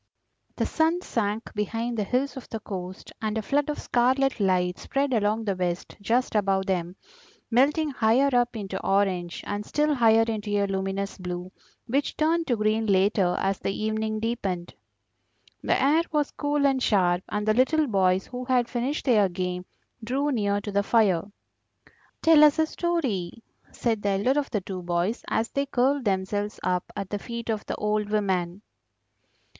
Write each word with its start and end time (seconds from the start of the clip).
The 0.55 0.65
sun 0.65 1.03
sank 1.03 1.53
behind 1.53 1.95
the 1.95 2.03
hills 2.03 2.35
of 2.35 2.49
the 2.49 2.59
coast, 2.59 3.11
and 3.21 3.37
a 3.37 3.43
flood 3.43 3.69
of 3.69 3.77
scarlet 3.77 4.39
light 4.39 4.79
spread 4.79 5.13
along 5.13 5.45
the 5.45 5.55
West 5.55 5.95
just 6.01 6.33
above 6.33 6.65
them, 6.65 6.95
melting 7.51 7.91
higher 7.91 8.31
up 8.35 8.55
into 8.55 8.83
orange, 8.83 9.43
and 9.45 9.63
still 9.63 9.93
higher 9.93 10.23
into 10.23 10.49
a 10.57 10.65
luminous 10.65 11.19
blue, 11.19 11.51
which 11.85 12.17
turned 12.17 12.47
to 12.47 12.55
green 12.55 12.87
later 12.87 13.35
as 13.37 13.59
the 13.59 13.75
evening 13.79 14.19
deepened. 14.19 14.73
The 15.61 15.79
air 15.79 16.01
was 16.11 16.31
cool 16.31 16.65
and 16.65 16.81
sharp, 16.81 17.21
and 17.29 17.47
the 17.47 17.53
little 17.53 17.85
boys, 17.85 18.25
who 18.25 18.43
had 18.45 18.67
finished 18.67 19.05
their 19.05 19.29
game, 19.29 19.65
drew 20.03 20.31
near 20.31 20.61
to 20.61 20.71
the 20.71 20.81
fire. 20.81 21.31
"Tell 22.23 22.43
us 22.43 22.57
a 22.57 22.65
story," 22.65 23.43
said 23.71 24.01
the 24.01 24.09
elder 24.09 24.39
of 24.39 24.49
the 24.49 24.61
two 24.61 24.81
boys, 24.81 25.23
as 25.27 25.49
they 25.51 25.67
curled 25.67 26.05
themselves 26.05 26.59
up 26.63 26.91
at 26.95 27.11
the 27.11 27.19
feet 27.19 27.49
of 27.51 27.63
the 27.67 27.75
old 27.75 28.09
woman. 28.09 28.63